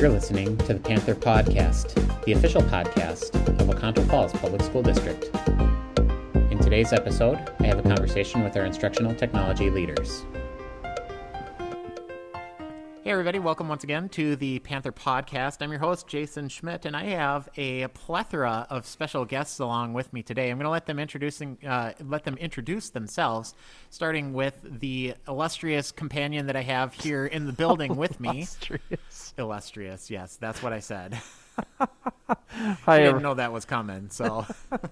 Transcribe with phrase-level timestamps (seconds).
[0.00, 1.92] You're listening to the Panther Podcast,
[2.24, 5.26] the official podcast of Oconto Falls Public School District.
[6.50, 10.24] In today's episode, I have a conversation with our instructional technology leaders.
[13.20, 15.58] Everybody, welcome once again to the Panther Podcast.
[15.60, 20.10] I'm your host, Jason Schmidt, and I have a plethora of special guests along with
[20.14, 20.50] me today.
[20.50, 23.54] I'm going to let them introducing uh, let them introduce themselves,
[23.90, 28.30] starting with the illustrious companion that I have here in the building with me.
[28.30, 29.34] Illustrious.
[29.36, 31.20] Illustrious, yes, that's what I said.
[32.86, 34.46] I didn't know that was coming, so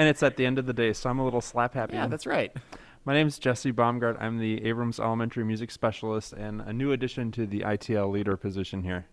[0.00, 1.94] And it's at the end of the day, so I'm a little slap happy.
[1.94, 2.56] yeah, that's right.
[3.04, 4.20] My name is Jesse Baumgart.
[4.20, 8.82] I'm the Abrams Elementary Music Specialist and a new addition to the ITL leader position
[8.82, 9.06] here.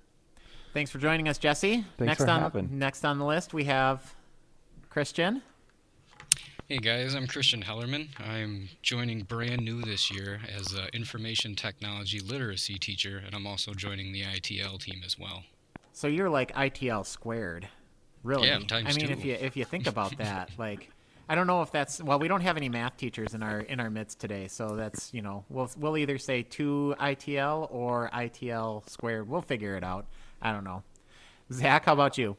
[0.74, 1.86] Thanks for joining us, Jesse.
[1.98, 2.78] Thanks next for on having.
[2.78, 4.14] next on the list, we have
[4.90, 5.42] Christian.
[6.68, 8.10] Hey guys, I'm Christian Hellerman.
[8.20, 13.74] I'm joining brand new this year as an information technology literacy teacher, and I'm also
[13.74, 15.44] joining the ITL team as well.
[15.94, 17.70] So you're like ITL squared,
[18.22, 18.50] really.
[18.50, 19.14] Yeah, times I mean, two.
[19.14, 20.90] if you if you think about that, like,
[21.30, 23.82] I don't know if that's well, we don't have any math teachers in our in
[23.82, 28.90] our midst today, so that's you know we'll we'll either say two ITL or ITL
[28.90, 29.28] squared.
[29.28, 30.06] We'll figure it out.
[30.42, 30.84] I don't know.
[31.52, 32.38] Zach, how about you?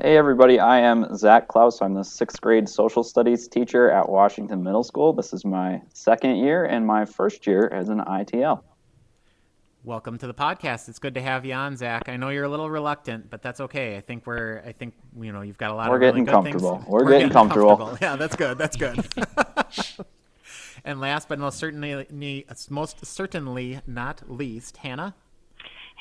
[0.00, 1.80] Hey everybody, I am Zach Klaus.
[1.80, 5.12] I'm the sixth grade social studies teacher at Washington Middle School.
[5.12, 8.62] This is my second year and my first year as an ITL.
[9.86, 10.88] Welcome to the podcast.
[10.88, 12.08] It's good to have you on, Zach.
[12.08, 13.96] I know you're a little reluctant, but that's okay.
[13.96, 16.24] I think we're I think you know you've got a lot We're of really getting
[16.24, 16.84] good things- comfortable.
[16.92, 17.96] We're getting comfortable.
[18.02, 18.58] Yeah, that's good.
[18.58, 19.06] That's good.
[20.84, 25.14] and last but most certainly most certainly not least, Hannah.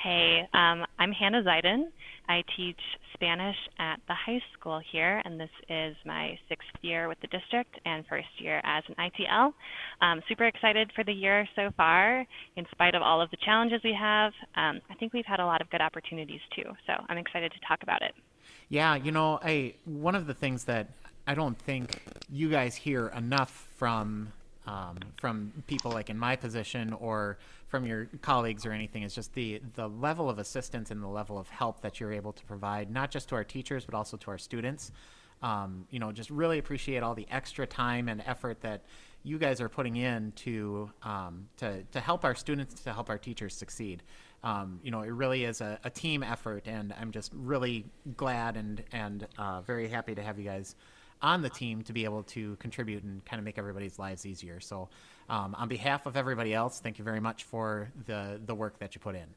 [0.02, 1.92] Hey, um, I'm Hannah Zeiden.
[2.28, 2.80] I teach
[3.14, 7.80] Spanish at the high school here, and this is my sixth year with the district
[7.86, 9.54] and first year as an ITL.
[10.02, 13.82] Um, super excited for the year so far, in spite of all of the challenges
[13.84, 14.34] we have.
[14.56, 17.68] Um, I think we've had a lot of good opportunities too, so I'm excited to
[17.68, 18.14] talk about it.
[18.70, 20.90] Yeah, you know, I one of the things that
[21.28, 24.32] I don't think you guys hear enough from
[24.68, 27.38] um, from people like in my position or
[27.76, 31.38] from your colleagues or anything is just the the level of assistance and the level
[31.38, 34.32] of help that you're able to provide, not just to our teachers but also to
[34.32, 34.94] our students.
[35.42, 38.86] Um, you know, just really appreciate all the extra time and effort that
[39.24, 43.18] you guys are putting in to um, to to help our students to help our
[43.18, 44.04] teachers succeed.
[44.42, 47.84] Um, you know, it really is a, a team effort, and I'm just really
[48.16, 50.76] glad and and uh, very happy to have you guys
[51.22, 54.60] on the team to be able to contribute and kind of make everybody's lives easier.
[54.60, 54.90] So,
[55.30, 58.96] um, on behalf of everybody else, thank you very much for the the work that
[58.96, 59.28] you put in.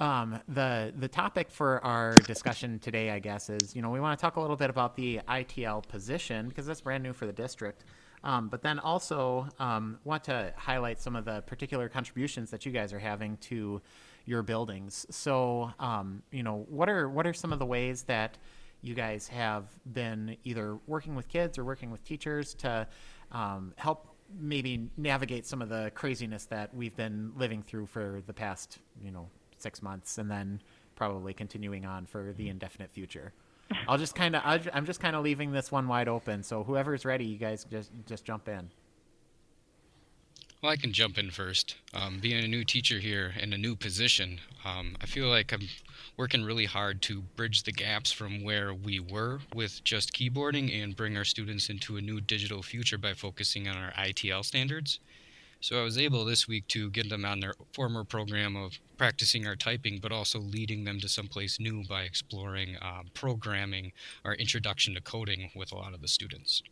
[0.00, 4.18] Um, the the topic for our discussion today, I guess, is you know we want
[4.18, 7.32] to talk a little bit about the ITL position because that's brand new for the
[7.32, 7.84] district,
[8.24, 12.72] um, but then also um, want to highlight some of the particular contributions that you
[12.72, 13.80] guys are having to
[14.26, 15.06] your buildings.
[15.10, 18.36] So um, you know what are what are some of the ways that
[18.82, 22.86] you guys have been either working with kids or working with teachers to
[23.32, 28.32] um, help maybe navigate some of the craziness that we've been living through for the
[28.32, 29.28] past you know
[29.58, 30.60] six months and then
[30.96, 33.32] probably continuing on for the indefinite future.
[33.88, 36.42] I'll just kind of i'm just kind of leaving this one wide open.
[36.42, 38.70] So whoever's ready you guys just just jump in
[40.64, 41.76] Well, I can jump in first.
[41.92, 45.68] Um, being a new teacher here in a new position, um, I feel like I'm
[46.16, 50.96] working really hard to bridge the gaps from where we were with just keyboarding and
[50.96, 55.00] bring our students into a new digital future by focusing on our ITL standards.
[55.60, 59.46] So I was able this week to get them on their former program of practicing
[59.46, 63.92] our typing, but also leading them to someplace new by exploring uh, programming
[64.24, 66.62] or introduction to coding with a lot of the students.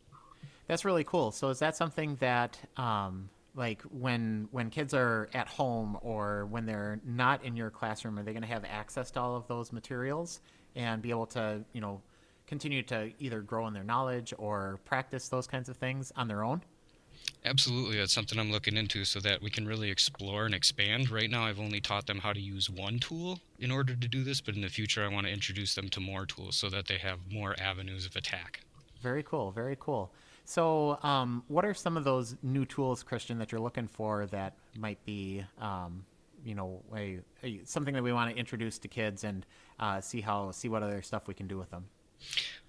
[0.66, 1.30] That's really cool.
[1.30, 6.64] So is that something that um, like when when kids are at home or when
[6.64, 9.72] they're not in your classroom, are they going to have access to all of those
[9.72, 10.40] materials
[10.74, 12.00] and be able to you know
[12.46, 16.44] continue to either grow in their knowledge or practice those kinds of things on their
[16.44, 16.62] own?
[17.44, 21.10] Absolutely, that's something I'm looking into so that we can really explore and expand.
[21.10, 24.24] Right now, I've only taught them how to use one tool in order to do
[24.24, 26.86] this, but in the future, I want to introduce them to more tools so that
[26.86, 28.60] they have more avenues of attack.
[29.02, 29.50] Very cool.
[29.50, 30.12] Very cool.
[30.44, 34.54] So, um, what are some of those new tools, Christian, that you're looking for that
[34.76, 36.04] might be, um,
[36.44, 39.46] you know, a, a, something that we want to introduce to kids and
[39.78, 41.84] uh, see how see what other stuff we can do with them?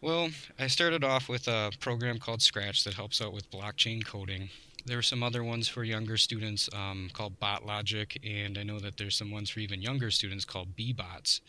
[0.02, 0.30] Well,
[0.60, 4.50] I started off with a program called Scratch that helps out with blockchain coding.
[4.86, 8.98] There are some other ones for younger students um, called BotLogic, and I know that
[8.98, 11.40] there's some ones for even younger students called Bee-Bots.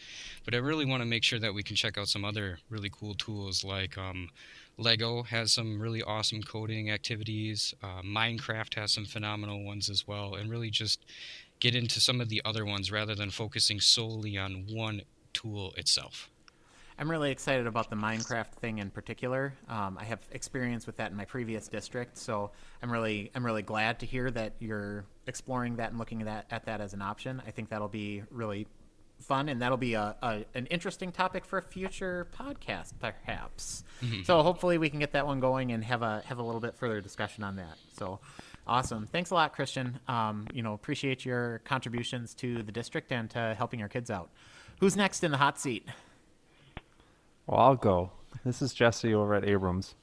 [0.44, 2.90] But I really want to make sure that we can check out some other really
[2.92, 4.30] cool tools like um,
[4.78, 7.74] Lego has some really awesome coding activities.
[7.82, 11.04] Uh, Minecraft has some phenomenal ones as well, and really just
[11.58, 15.02] get into some of the other ones rather than focusing solely on one
[15.32, 16.30] tool itself.
[16.98, 19.54] I'm really excited about the Minecraft thing in particular.
[19.68, 22.52] Um, I have experience with that in my previous district, so
[22.82, 26.46] I'm really I'm really glad to hear that you're exploring that and looking at that,
[26.50, 27.42] at that as an option.
[27.46, 28.68] I think that'll be really
[29.20, 33.82] fun, and that'll be a, a an interesting topic for a future podcast, perhaps.
[34.24, 36.76] So hopefully we can get that one going and have a have a little bit
[36.76, 37.76] further discussion on that.
[37.98, 38.20] So
[38.68, 39.08] awesome!
[39.08, 39.98] Thanks a lot, Christian.
[40.06, 44.30] Um, you know, appreciate your contributions to the district and to helping our kids out.
[44.78, 45.88] Who's next in the hot seat?
[47.46, 48.10] Well, I'll go.
[48.44, 49.94] This is Jesse over at Abrams.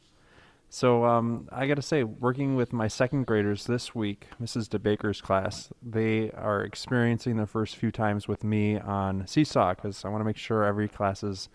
[0.69, 4.69] So um, I got to say, working with my second graders this week, Mrs.
[4.69, 10.09] DeBaker's class, they are experiencing their first few times with me on Seesaw because I
[10.09, 11.49] want to make sure every class is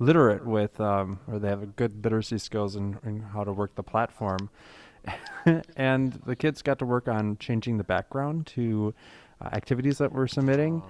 [0.00, 3.82] literate with, um, or they have good literacy skills in, in how to work the
[3.82, 4.50] platform.
[5.76, 8.92] and the kids got to work on changing the background to
[9.40, 10.82] uh, activities that we're submitting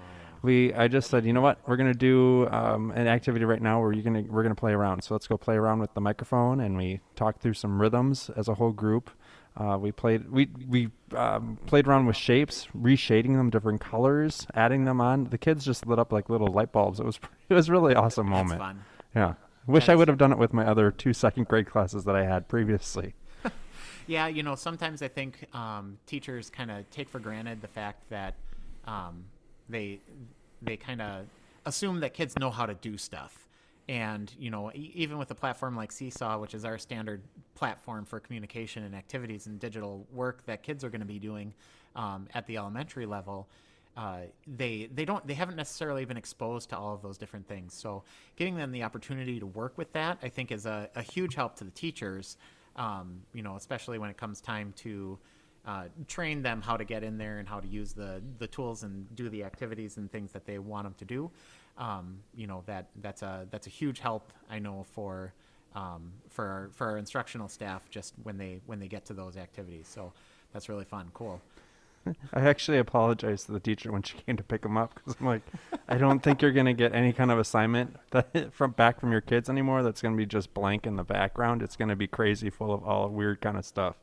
[0.42, 3.80] we I just said, you know what, we're gonna do um, an activity right now
[3.80, 5.02] where you're gonna we're gonna play around.
[5.02, 8.48] So let's go play around with the microphone, and we talked through some rhythms as
[8.48, 9.10] a whole group.
[9.56, 14.84] Uh, we played we we um, played around with shapes, reshading them different colors, adding
[14.84, 15.24] them on.
[15.24, 17.00] The kids just lit up like little light bulbs.
[17.00, 17.18] It was
[17.48, 18.60] it was a really awesome That's moment.
[18.60, 18.84] fun.
[19.16, 19.34] Yeah,
[19.66, 22.24] wish I would have done it with my other two second grade classes that I
[22.24, 23.14] had previously.
[24.06, 28.08] Yeah, you know, sometimes I think um, teachers kind of take for granted the fact
[28.08, 28.36] that
[28.86, 29.24] um,
[29.68, 30.00] they
[30.62, 31.26] they kind of
[31.66, 33.46] assume that kids know how to do stuff.
[33.88, 37.22] And you know, even with a platform like Seesaw, which is our standard
[37.54, 41.54] platform for communication and activities and digital work that kids are going to be doing
[41.96, 43.48] um, at the elementary level,
[43.96, 44.20] uh,
[44.56, 47.72] they they don't they haven't necessarily been exposed to all of those different things.
[47.72, 48.04] So
[48.36, 51.56] giving them the opportunity to work with that, I think, is a, a huge help
[51.56, 52.36] to the teachers.
[52.76, 55.18] Um, you know, especially when it comes time to
[55.66, 58.82] uh, train them how to get in there and how to use the the tools
[58.82, 61.30] and do the activities and things that they want them to do.
[61.76, 64.32] Um, you know that that's a that's a huge help.
[64.50, 65.32] I know for
[65.74, 69.36] um, for our, for our instructional staff just when they when they get to those
[69.36, 69.86] activities.
[69.88, 70.12] So
[70.52, 71.10] that's really fun.
[71.14, 71.40] Cool.
[72.32, 75.26] I actually apologized to the teacher when she came to pick them up because I'm
[75.26, 75.42] like,
[75.88, 79.20] I don't think you're gonna get any kind of assignment that from back from your
[79.20, 79.82] kids anymore.
[79.82, 81.62] That's gonna be just blank in the background.
[81.62, 83.96] It's gonna be crazy, full of all weird kind of stuff.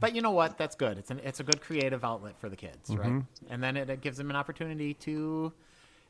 [0.00, 0.58] But you know what?
[0.58, 0.98] That's good.
[0.98, 3.22] It's an it's a good creative outlet for the kids, right?
[3.50, 5.52] And then it, it gives them an opportunity to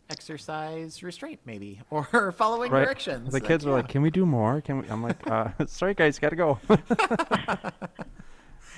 [0.09, 2.85] exercise restraint, maybe, or following Right?
[2.85, 3.33] directions.
[3.33, 4.61] The kids were like, "Can we do more?
[4.61, 6.59] Can we?" I'm like, uh, "Sorry, guys, gotta go."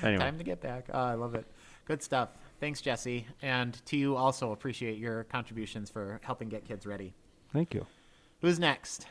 [0.03, 0.87] anyway, Time to get back.
[0.93, 1.47] Oh, I love it.
[1.87, 2.31] Good stuff.
[2.61, 3.27] Thanks, Jesse.
[3.43, 7.15] And to you also, appreciate your contributions for helping get kids ready.
[7.53, 7.87] thank you.
[8.41, 9.07] Who's next?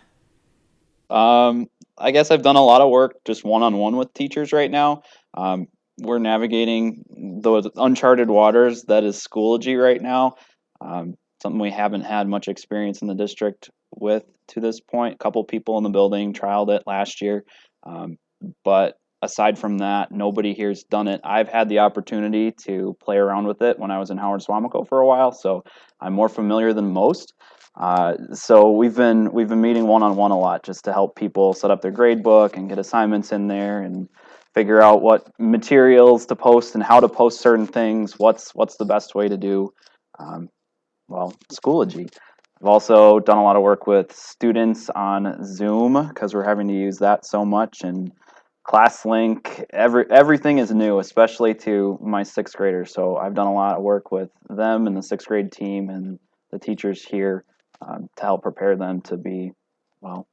[1.10, 4.52] Um, I guess I've done a lot of work just one on one with teachers
[4.54, 5.04] right now.
[5.38, 5.68] Um,
[6.00, 7.04] we're navigating
[7.42, 10.36] those uncharted waters that is Schoology right now.
[10.82, 15.16] Um, something we haven't had much experience in the district with to this point.
[15.16, 17.44] A couple people in the building trialed it last year,
[17.84, 18.18] um,
[18.64, 21.22] but aside from that, nobody here's done it.
[21.24, 24.88] I've had the opportunity to play around with it when I was in Howard Suamico
[24.88, 25.64] for a while, so
[26.00, 27.34] I'm more familiar than most.
[27.80, 31.16] Uh, so we've been we've been meeting one on one a lot just to help
[31.16, 34.10] people set up their grade book and get assignments in there and
[34.58, 38.16] figure out what materials to post and how to post certain things.
[38.18, 39.72] What's what's the best way to do?
[40.18, 40.50] Um,
[41.08, 42.10] well, Schoology.
[42.60, 46.74] I've also done a lot of work with students on Zoom because we're having to
[46.74, 48.12] use that so much and
[48.68, 49.64] ClassLink.
[49.70, 52.92] Every everything is new, especially to my sixth graders.
[52.92, 56.18] So I've done a lot of work with them and the sixth grade team and
[56.50, 57.46] the teachers here
[57.84, 59.52] um, to help prepare them to be
[60.02, 60.26] well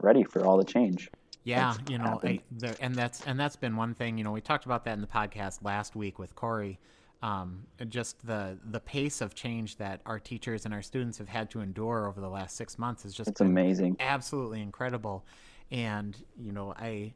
[0.00, 1.08] ready for all the change.
[1.48, 2.40] Yeah, That's you know, I, happened.
[2.50, 4.18] the, and that's and that's been one thing.
[4.18, 6.78] You know, we talked about that in the podcast last week with Corey.
[7.22, 11.50] Um, just the the pace of change that our teachers and our students have had
[11.50, 13.96] to endure over the last six months is just It's amazing.
[13.98, 15.24] absolutely incredible.
[15.70, 17.14] And you know, I,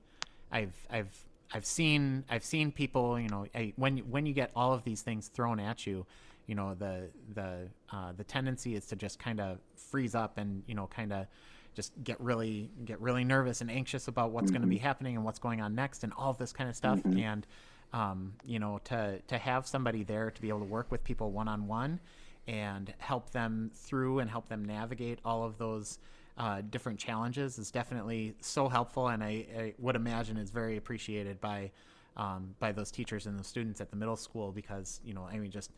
[0.50, 3.20] I've I've I've seen I've seen people.
[3.20, 6.06] You know, I, when when you get all of these things thrown at you,
[6.46, 10.62] you know, the the uh, the tendency is to just kind of freeze up and
[10.66, 11.26] you know, kind of
[11.74, 15.24] just get really get really nervous and anxious about what's going to be happening and
[15.24, 17.00] what's going on next and all of this kind of stuff.
[17.04, 17.46] And
[17.92, 21.30] um, you know, to to have somebody there to be able to work with people
[21.30, 22.00] one on one
[22.48, 25.98] and help them through and help them navigate all of those
[26.38, 31.40] uh, different challenges is definitely so helpful, and I, I would imagine is very appreciated
[31.40, 31.70] by
[32.16, 35.38] um, by those teachers and the students at the middle school because you know, I
[35.38, 35.72] mean, just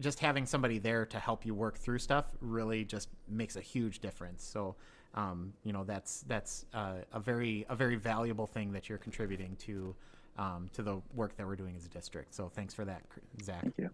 [0.00, 4.00] just having somebody there to help you work through stuff really just makes a huge
[4.00, 4.44] difference.
[4.44, 4.76] So.
[5.14, 9.56] Um, you know that's that's uh, a very a very valuable thing that you're contributing
[9.60, 9.94] to
[10.38, 12.34] um, to the work that we're doing as a district.
[12.34, 13.02] So thanks for that,
[13.42, 13.62] Zach.
[13.62, 13.90] Thank you.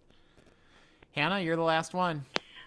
[1.13, 2.25] Hannah, you're the last one.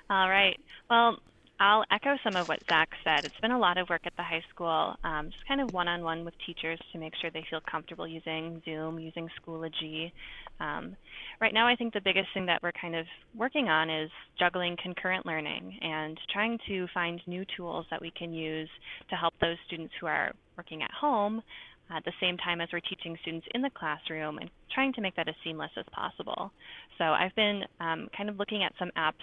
[0.10, 0.58] All right.
[0.90, 1.20] Well,
[1.60, 3.26] I'll echo some of what Zach said.
[3.26, 5.88] It's been a lot of work at the high school, um, just kind of one
[5.88, 10.12] on one with teachers to make sure they feel comfortable using Zoom, using Schoology.
[10.60, 10.96] Um,
[11.42, 14.78] right now, I think the biggest thing that we're kind of working on is juggling
[14.82, 18.70] concurrent learning and trying to find new tools that we can use
[19.10, 21.42] to help those students who are working at home
[21.90, 25.16] at the same time as we're teaching students in the classroom and trying to make
[25.16, 26.52] that as seamless as possible.
[26.98, 29.14] So I've been um, kind of looking at some apps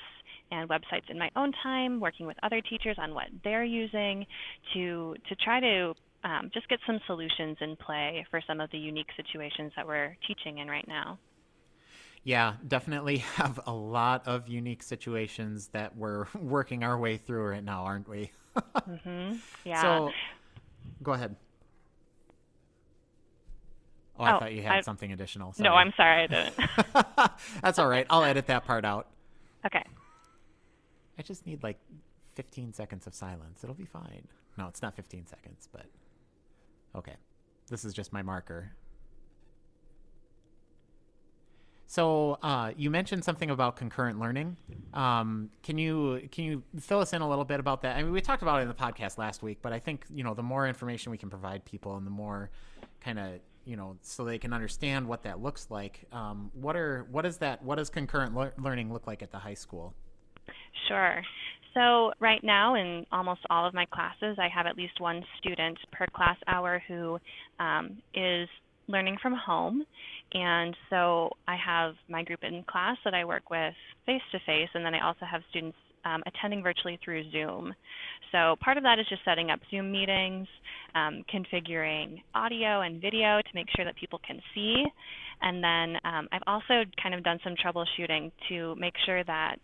[0.50, 4.26] and websites in my own time, working with other teachers on what they're using
[4.74, 5.94] to, to try to
[6.24, 10.16] um, just get some solutions in play for some of the unique situations that we're
[10.26, 11.18] teaching in right now.
[12.24, 17.64] Yeah, definitely have a lot of unique situations that we're working our way through right
[17.64, 18.32] now, aren't we?
[18.56, 19.36] mm-hmm.
[19.64, 19.82] Yeah.
[19.82, 20.10] So,
[21.02, 21.36] go ahead.
[24.18, 25.54] Oh, I Oh, thought you had I- something additional.
[25.58, 26.54] no, I'm sorry, I didn't.
[27.62, 28.06] That's all right.
[28.10, 29.08] I'll edit that part out.
[29.66, 29.84] okay.
[31.18, 31.78] I just need like
[32.34, 33.62] 15 seconds of silence.
[33.62, 34.26] It'll be fine.
[34.58, 35.86] No, it's not 15 seconds, but
[36.96, 37.14] okay.
[37.68, 38.72] This is just my marker.
[41.86, 44.56] So uh, you mentioned something about concurrent learning.
[44.94, 47.96] Um, can you can you fill us in a little bit about that?
[47.96, 50.24] I mean, we talked about it in the podcast last week, but I think you
[50.24, 52.50] know the more information we can provide people, and the more
[53.00, 53.32] kind of
[53.64, 56.06] you know so they can understand what that looks like.
[56.12, 57.62] Um, what are what is that?
[57.62, 59.94] What does concurrent lear- learning look like at the high school?
[60.88, 61.22] Sure.
[61.74, 65.76] So right now in almost all of my classes, I have at least one student
[65.92, 67.18] per class hour who
[67.58, 68.48] um, is
[68.86, 69.84] learning from home.
[70.32, 73.74] And so I have my group in class that I work with
[74.06, 77.74] face to face, and then I also have students um, attending virtually through Zoom.
[78.32, 80.46] So part of that is just setting up Zoom meetings,
[80.94, 84.84] um, configuring audio and video to make sure that people can see.
[85.42, 89.58] And then um, I've also kind of done some troubleshooting to make sure that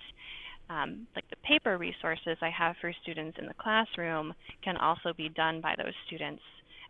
[0.69, 4.33] um, like the paper resources I have for students in the classroom
[4.63, 6.43] can also be done by those students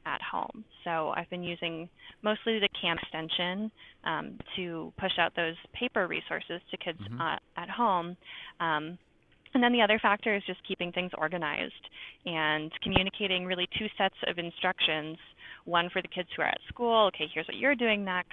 [0.06, 0.64] at home.
[0.84, 1.88] So I've been using
[2.22, 3.70] mostly the Kami extension
[4.04, 7.20] um, to push out those paper resources to kids Mhm.
[7.20, 8.16] uh, at home.
[8.60, 8.98] Um,
[9.54, 11.88] and then the other factor is just keeping things organized
[12.26, 15.16] and communicating really two sets of instructions
[15.64, 18.32] one for the kids who are at school, okay, here's what you're doing next.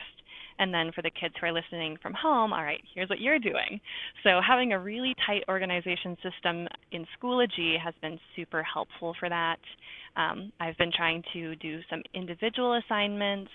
[0.59, 3.38] And then for the kids who are listening from home, all right, here's what you're
[3.38, 3.79] doing.
[4.24, 9.59] So having a really tight organization system in Schoology has been super helpful for that.
[10.15, 13.51] Um, I've been trying to do some individual assignments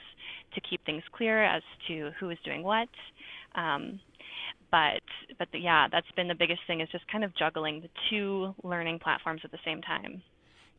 [0.54, 2.88] to keep things clear as to who is doing what.
[3.56, 3.98] Um,
[4.70, 5.02] but
[5.38, 8.54] but the, yeah, that's been the biggest thing is just kind of juggling the two
[8.62, 10.22] learning platforms at the same time.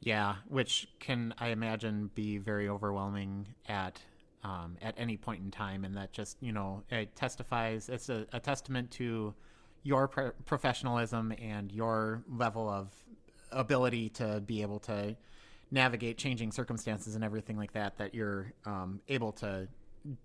[0.02, 4.02] Yeah, which can I imagine be very overwhelming at
[4.44, 7.88] um, at any point in time, and that just you know it testifies.
[7.88, 9.34] It's a, a testament to
[9.84, 12.90] your pro- professionalism and your level of
[13.52, 15.16] ability to be able to
[15.72, 17.98] navigate changing circumstances and everything like that.
[17.98, 19.68] That you're um, able to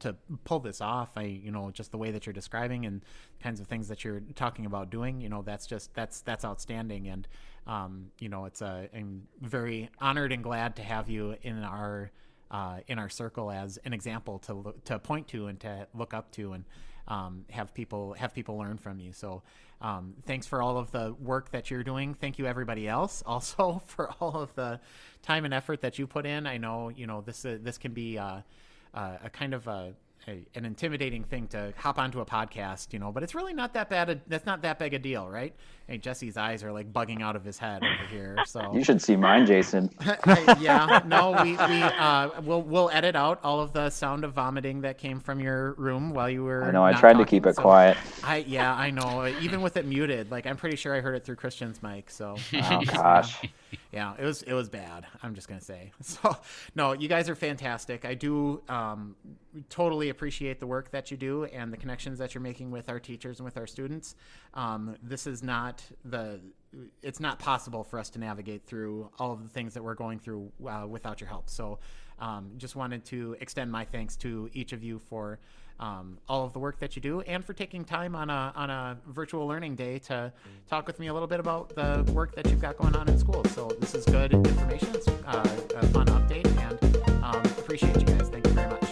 [0.00, 1.10] to pull this off.
[1.16, 3.04] I you know just the way that you're describing and
[3.40, 5.20] kinds of things that you're talking about doing.
[5.20, 7.28] You know that's just that's that's outstanding and
[7.68, 12.10] um, you know, it's a, I'm very honored and glad to have you in our
[12.50, 16.14] uh, in our circle as an example to look, to point to and to look
[16.14, 16.64] up to and
[17.06, 19.12] um, have people have people learn from you.
[19.12, 19.42] So
[19.82, 22.14] um, thanks for all of the work that you're doing.
[22.14, 24.80] Thank you everybody else also for all of the
[25.20, 26.46] time and effort that you put in.
[26.46, 28.40] I know you know this uh, this can be uh,
[28.94, 29.94] uh, a kind of a
[30.28, 33.72] a, an intimidating thing to hop onto a podcast, you know, but it's really not
[33.74, 34.10] that bad.
[34.10, 35.54] A, that's not that big a deal, right?
[35.86, 38.36] Hey, Jesse's eyes are like bugging out of his head over here.
[38.46, 39.90] So You should see mine, Jason.
[40.60, 44.82] yeah, no, we we uh, we'll we'll edit out all of the sound of vomiting
[44.82, 46.64] that came from your room while you were.
[46.64, 46.84] I know.
[46.84, 47.96] I tried to keep it so- quiet.
[48.22, 49.26] I yeah, I know.
[49.40, 52.10] Even with it muted, like I'm pretty sure I heard it through Christian's mic.
[52.10, 53.40] So Oh gosh.
[53.92, 55.06] yeah, it was it was bad.
[55.22, 55.92] I'm just gonna say.
[56.02, 56.36] So
[56.74, 58.04] no, you guys are fantastic.
[58.04, 59.14] I do um,
[59.68, 62.98] totally appreciate the work that you do and the connections that you're making with our
[62.98, 64.14] teachers and with our students.
[64.54, 66.40] Um, this is not the.
[67.02, 70.18] It's not possible for us to navigate through all of the things that we're going
[70.18, 71.48] through uh, without your help.
[71.48, 71.78] So,
[72.20, 75.38] um, just wanted to extend my thanks to each of you for
[75.80, 78.70] um, all of the work that you do and for taking time on a, on
[78.70, 80.32] a virtual learning day to
[80.68, 83.18] talk with me a little bit about the work that you've got going on in
[83.18, 83.44] school.
[83.46, 84.88] So this is good information.
[84.94, 88.28] It's uh, a fun update and um, appreciate you guys.
[88.28, 88.87] Thank you very much.